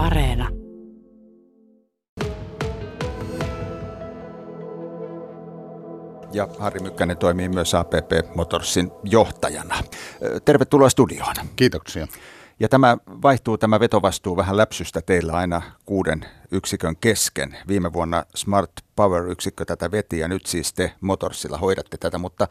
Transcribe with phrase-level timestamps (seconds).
[0.00, 0.48] Areena.
[6.32, 9.74] Ja Harri Mykkänen toimii myös APP Motorsin johtajana.
[10.44, 11.34] Tervetuloa studioon.
[11.56, 12.06] Kiitoksia.
[12.60, 17.56] Ja tämä vaihtuu tämä vetovastuu vähän läpsystä teillä aina kuuden yksikön kesken.
[17.68, 22.48] Viime vuonna Smart Power-yksikkö tätä veti ja nyt siis te Motorsilla hoidatte tätä, mutta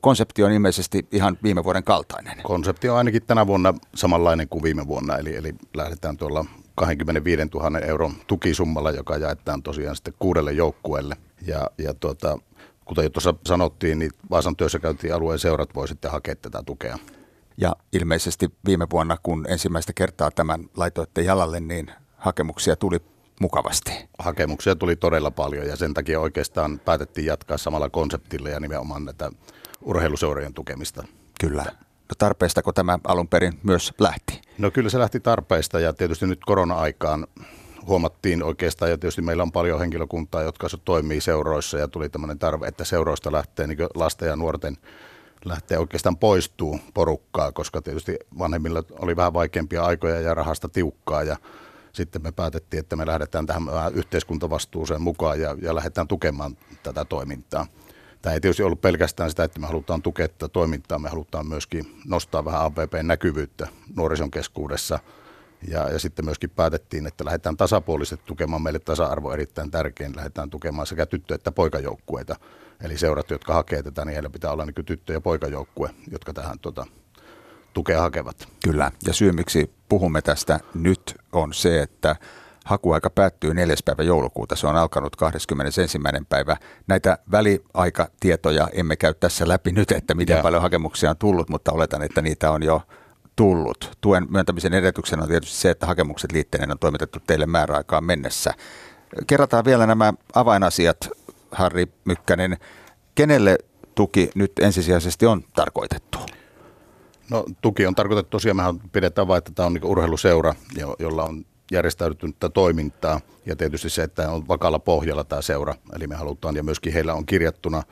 [0.00, 2.36] konsepti on ilmeisesti ihan viime vuoden kaltainen.
[2.42, 6.44] Konsepti on ainakin tänä vuonna samanlainen kuin viime vuonna, eli, eli lähdetään tuolla
[6.74, 11.16] 25 000 euron tukisummalla, joka jaetaan tosiaan sitten kuudelle joukkueelle.
[11.46, 12.38] Ja, ja tuota,
[12.84, 14.54] kuten jo tuossa sanottiin, niin Vaasan
[15.14, 16.98] alueen seurat voi sitten hakea tätä tukea.
[17.56, 22.98] Ja ilmeisesti viime vuonna, kun ensimmäistä kertaa tämän laitoitte jalalle, niin hakemuksia tuli
[23.40, 24.08] mukavasti.
[24.18, 29.30] Hakemuksia tuli todella paljon ja sen takia oikeastaan päätettiin jatkaa samalla konseptilla ja nimenomaan näitä
[29.82, 31.04] urheiluseurojen tukemista.
[31.40, 31.64] Kyllä.
[32.08, 34.40] No tarpeestako tämä alun perin myös lähti?
[34.58, 37.26] No kyllä se lähti tarpeesta ja tietysti nyt korona-aikaan
[37.86, 42.66] huomattiin oikeastaan, ja tietysti meillä on paljon henkilökuntaa, jotka toimii seuroissa, ja tuli tämmöinen tarve,
[42.66, 44.76] että seuroista lähtee niin lasten ja nuorten
[45.44, 51.36] lähtee oikeastaan poistuu porukkaa, koska tietysti vanhemmilla oli vähän vaikeampia aikoja ja rahasta tiukkaa, ja
[51.92, 53.62] sitten me päätettiin, että me lähdetään tähän
[53.94, 57.66] yhteiskuntavastuuseen mukaan ja, ja lähdetään tukemaan tätä toimintaa.
[58.24, 62.00] Tämä ei tietysti ollut pelkästään sitä, että me halutaan tukea tätä toimintaa, me halutaan myöskin
[62.06, 64.98] nostaa vähän APP-näkyvyyttä nuorison keskuudessa–
[65.68, 70.86] ja, ja sitten myöskin päätettiin, että lähdetään tasapuolisesti tukemaan, meille tasa-arvo erittäin tärkein, lähdetään tukemaan
[70.86, 72.36] sekä tyttö- että poikajoukkueita.
[72.80, 76.58] Eli seurat, jotka hakee tätä, niin heillä pitää olla niin tyttö- ja poikajoukkue, jotka tähän
[76.58, 76.86] tuota,
[77.72, 78.48] tukea hakevat.
[78.64, 82.16] Kyllä, ja syy miksi puhumme tästä nyt on se, että
[82.64, 83.76] hakuaika päättyy 4.
[83.84, 84.56] päivä joulukuuta.
[84.56, 85.98] Se on alkanut 21.
[86.28, 86.56] päivä.
[86.86, 90.42] Näitä väliaikatietoja emme käy tässä läpi nyt, että miten ja.
[90.42, 92.82] paljon hakemuksia on tullut, mutta oletan, että niitä on jo
[93.36, 93.90] tullut.
[94.00, 98.54] Tuen myöntämisen edellytyksenä on tietysti se, että hakemukset liitteineen on toimitettu teille määräaikaan mennessä.
[99.26, 101.08] Kerrataan vielä nämä avainasiat,
[101.50, 102.56] Harri Mykkänen.
[103.14, 103.58] Kenelle
[103.94, 106.18] tuki nyt ensisijaisesti on tarkoitettu?
[107.30, 110.54] No tuki on tarkoitettu tosiaan, mehän pidetään vain, että tämä on niin urheiluseura,
[110.98, 111.44] jolla on
[111.74, 115.74] järjestäytynyttä toimintaa ja tietysti se, että on vakalla pohjalla tämä seura.
[115.96, 117.82] Eli me halutaan ja myöskin heillä on kirjattuna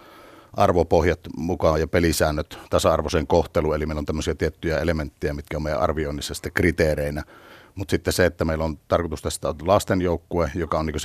[0.53, 5.81] arvopohjat mukaan ja pelisäännöt, tasa-arvoisen kohtelu, eli meillä on tämmöisiä tiettyjä elementtejä, mitkä on meidän
[5.81, 7.23] arvioinnissa sitten kriteereinä.
[7.75, 10.97] Mutta sitten se, että meillä on tarkoitus tästä lastenjoukkue, joka on niin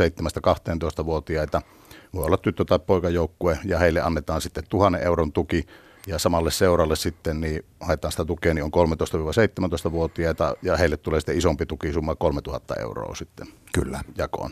[0.99, 1.61] 7-12-vuotiaita,
[2.13, 5.65] voi olla tyttö- tai poikajoukkue, ja heille annetaan sitten tuhannen euron tuki,
[6.07, 8.71] ja samalle seuralle sitten niin haetaan sitä tukea, niin on
[9.87, 14.01] 13-17-vuotiaita, ja heille tulee sitten isompi tukisumma 3000 euroa sitten Kyllä.
[14.17, 14.51] jakoon.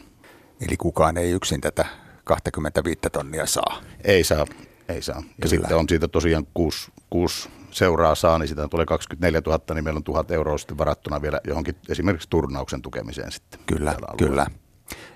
[0.68, 1.86] Eli kukaan ei yksin tätä
[2.24, 3.82] 25 tonnia saa?
[4.04, 4.46] Ei saa.
[4.90, 5.16] Ei saa.
[5.16, 5.50] Ja Kyllä.
[5.50, 9.98] sitten on siitä tosiaan kuusi, kuusi seuraa saa, niin sitä tulee 24 000, niin meillä
[9.98, 13.60] on 1000 euroa sitten varattuna vielä johonkin esimerkiksi turnauksen tukemiseen sitten.
[13.66, 14.48] Kyllä, kyllä.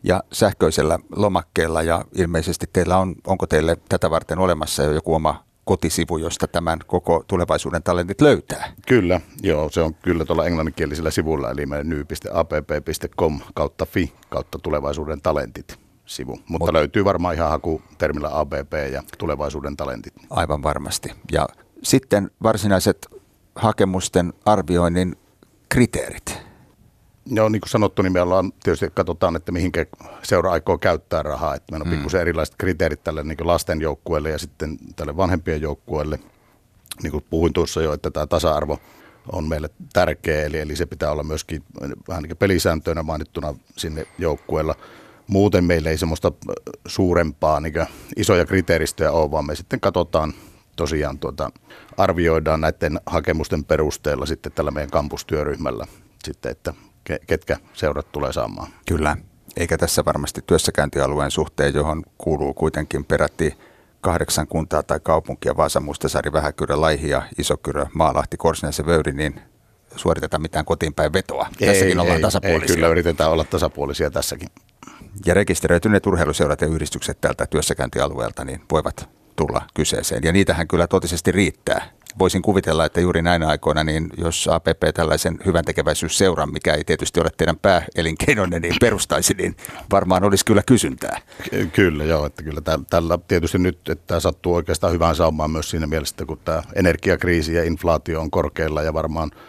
[0.03, 5.48] Ja sähköisellä lomakkeella ja ilmeisesti teillä on, onko teille tätä varten olemassa jo joku oma
[5.69, 8.73] kotisivu, josta tämän koko tulevaisuuden talentit löytää?
[8.87, 15.79] Kyllä, joo, se on kyllä tuolla englanninkielisellä sivulla, eli ny.app.com kautta fi kautta tulevaisuuden talentit
[16.05, 20.13] sivu, mutta Mut, löytyy varmaan ihan hakutermillä ABP ja tulevaisuuden talentit.
[20.29, 21.09] Aivan varmasti.
[21.31, 21.47] Ja
[21.83, 23.07] sitten varsinaiset
[23.55, 25.15] hakemusten arvioinnin
[25.69, 26.48] kriteerit.
[27.31, 29.85] Joo, niin kuin sanottu, niin me ollaan tietysti katsotaan, että mihinkä
[30.23, 31.55] seura aikoo käyttää rahaa.
[31.55, 31.95] Että meillä on mm.
[31.95, 36.19] pikkusen erilaiset kriteerit tälle niin lasten joukkueelle ja sitten tälle vanhempien joukkueelle.
[37.03, 38.79] Niin kuin puhuin tuossa jo, että tämä tasa-arvo
[39.31, 41.63] on meille tärkeä, eli, eli se pitää olla myöskin
[42.07, 44.75] vähän niin pelisääntöönä mainittuna sinne joukkueella
[45.27, 46.31] muuten meillä ei semmoista
[46.87, 47.73] suurempaa niin
[48.15, 50.33] isoja kriteeristöjä ole, vaan me sitten katsotaan
[50.75, 51.51] tosiaan tuota,
[51.97, 55.87] arvioidaan näiden hakemusten perusteella sitten tällä meidän kampustyöryhmällä
[56.23, 56.73] sitten, että
[57.27, 58.71] ketkä seurat tulee saamaan.
[58.87, 59.17] Kyllä,
[59.57, 63.57] eikä tässä varmasti työssäkäyntialueen suhteen, johon kuuluu kuitenkin peräti
[64.01, 69.41] kahdeksan kuntaa tai kaupunkia, Vaasa, Mustasaari, Vähäkyrö, Laihi ja Isokyrö, Maalahti, Korsinen ja Vöyri, niin
[69.95, 71.47] suoritetaan mitään kotiinpäin vetoa.
[71.61, 72.73] Ei, Tässäkin ollaan ei, tasapuolisia.
[72.73, 74.49] Ei, kyllä yritetään olla tasapuolisia tässäkin
[75.25, 80.23] ja rekisteröityneet urheiluseurat ja yhdistykset tältä työssäkäyntialueelta niin voivat tulla kyseeseen.
[80.23, 81.89] Ja niitähän kyllä totisesti riittää.
[82.19, 87.19] Voisin kuvitella, että juuri näinä aikoina, niin jos APP tällaisen hyvän tekeväisyysseuran, mikä ei tietysti
[87.19, 89.55] ole teidän pääelinkeinonne, niin perustaisi, niin
[89.91, 91.21] varmaan olisi kyllä kysyntää.
[91.73, 92.25] Kyllä, joo.
[92.25, 96.39] Että kyllä tällä tietysti nyt, että tämä sattuu oikeastaan hyvään saumaan myös siinä mielessä, kun
[96.45, 99.31] tämä energiakriisi ja inflaatio on korkealla ja varmaan–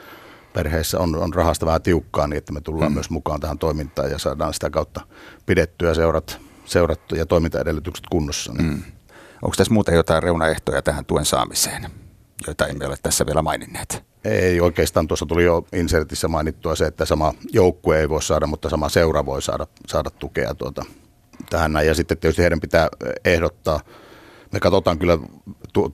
[0.53, 2.95] perheessä on, on rahasta vähän tiukkaa, niin että me tullaan mm.
[2.95, 5.01] myös mukaan tähän toimintaan ja saadaan sitä kautta
[5.47, 8.53] pidettyä seurat, seurattu ja toimintaedellytykset kunnossa.
[8.53, 8.71] Niin.
[8.71, 8.83] Mm.
[9.43, 11.91] Onko tässä muuten jotain reunaehtoja tähän tuen saamiseen,
[12.47, 14.05] joita emme ole tässä vielä maininneet?
[14.25, 18.69] Ei oikeastaan, tuossa tuli jo insertissä mainittua se, että sama joukkue ei voi saada, mutta
[18.69, 20.85] sama seura voi saada, saada tukea tuota,
[21.51, 21.87] tähän näin.
[21.87, 22.89] Ja sitten tietysti heidän pitää
[23.25, 23.81] ehdottaa,
[24.53, 25.19] me katsotaan kyllä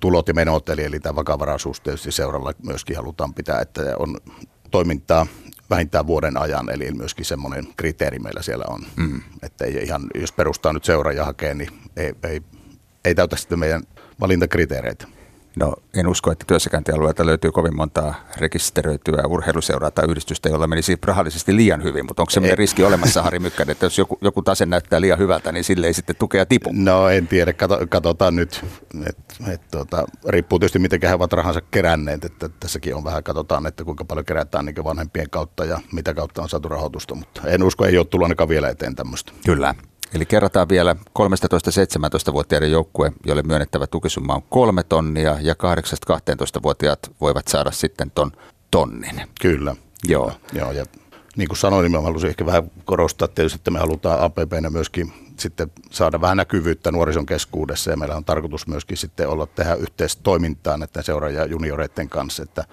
[0.01, 4.17] tulot ja menot, eli, eli tämä vakavaraisuus tietysti seuralla myöskin halutaan pitää, että on
[4.71, 5.27] toimintaa
[5.71, 8.87] vähintään vuoden ajan, eli myöskin semmoinen kriteeri meillä siellä on.
[8.97, 9.21] Mm.
[9.43, 12.43] Että ei ihan, jos perustaa nyt seura ja hakee, niin ei, ei,
[13.05, 13.83] ei täytä sitten meidän
[14.21, 15.07] valintakriteereitä.
[15.57, 21.57] No en usko, että työssäkäyntialueelta löytyy kovin montaa rekisteröityä urheiluseuraa tai yhdistystä, jolla menisi rahallisesti
[21.57, 25.01] liian hyvin, mutta onko semmoinen riski olemassa, Harri Mykkänen, että jos joku, joku tase näyttää
[25.01, 26.71] liian hyvältä, niin sille ei sitten tukea tipu?
[26.73, 28.65] No en tiedä, Kato, katsotaan nyt.
[29.07, 29.19] Et,
[29.53, 33.85] et, tuota, riippuu tietysti miten he ovat rahansa keränneet, että tässäkin on vähän, katsotaan, että
[33.85, 37.85] kuinka paljon kerätään niin vanhempien kautta ja mitä kautta on saatu rahoitusta, mutta en usko,
[37.85, 39.33] ei ole tullut ainakaan vielä eteen tämmöistä.
[39.47, 39.75] Kyllä.
[40.15, 47.71] Eli kerrataan vielä 13-17-vuotiaiden joukkue, jolle myönnettävä tukisumma on kolme tonnia ja 8-12-vuotiaat voivat saada
[47.71, 48.33] sitten ton
[48.71, 49.23] tonnin.
[49.41, 49.77] Kyllä.
[50.09, 50.33] Joo.
[50.53, 50.85] Joo ja
[51.37, 55.13] niin kuin sanoin, niin mä haluaisin ehkä vähän korostaa tietysti, että me halutaan APPnä myöskin
[55.39, 60.77] sitten saada vähän näkyvyyttä nuorison keskuudessa ja meillä on tarkoitus myöskin sitten olla tehdä yhteistoimintaa
[60.77, 62.65] näiden seura- ja junioreiden kanssa, että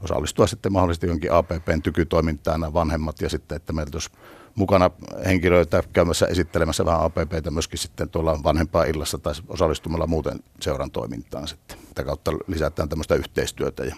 [0.00, 4.10] osallistua sitten mahdollisesti jonkin APPn tykytoimintaan nämä vanhemmat ja sitten, että meillä olisi
[4.56, 4.90] mukana
[5.26, 11.48] henkilöitä käymässä esittelemässä vähän APPtä myöskin sitten tuolla vanhempaa illassa tai osallistumalla muuten seuran toimintaan
[11.48, 11.78] sitten.
[11.88, 13.96] Tätä kautta lisätään tämmöistä yhteistyötä ja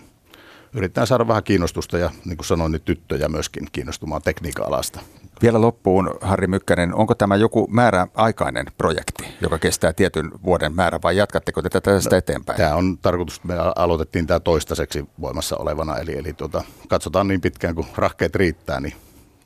[0.72, 5.00] yritetään saada vähän kiinnostusta ja niin kuin sanoin, niin tyttöjä myöskin kiinnostumaan tekniikka-alasta.
[5.42, 11.16] Vielä loppuun, Harri Mykkänen, onko tämä joku määräaikainen projekti, joka kestää tietyn vuoden määrä vai
[11.16, 12.56] jatkatteko te tästä no, eteenpäin?
[12.56, 17.74] Tämä on tarkoitus, me aloitettiin tämä toistaiseksi voimassa olevana, eli, eli tuota, katsotaan niin pitkään
[17.74, 18.94] kuin rahkeet riittää, niin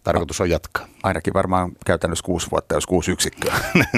[0.02, 0.86] tarkoitus on jatkaa.
[1.02, 3.54] Ainakin varmaan käytännössä kuusi vuotta, jos kuusi yksikköä.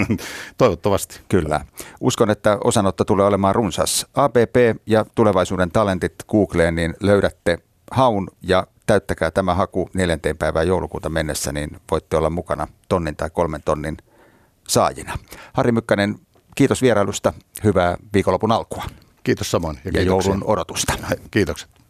[0.59, 1.21] Toivottavasti.
[1.29, 1.61] Kyllä.
[2.01, 4.07] Uskon, että osanotto tulee olemaan runsas.
[4.15, 4.57] APP
[4.87, 7.59] ja tulevaisuuden talentit Googleen, niin löydätte
[7.91, 13.31] haun ja täyttäkää tämä haku neljänteen päivään joulukuuta mennessä, niin voitte olla mukana tonnin tai
[13.31, 13.97] kolmen tonnin
[14.69, 15.19] saajina.
[15.53, 16.19] Harri Mykkänen,
[16.55, 17.33] kiitos vierailusta.
[17.65, 18.85] Hyvää viikonlopun alkua.
[19.25, 19.79] Kiitos samoin.
[19.85, 20.93] Ja, ja joulun odotusta.
[21.31, 21.84] Kiitokset.